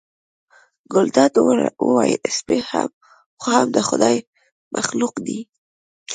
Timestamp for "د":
3.75-3.77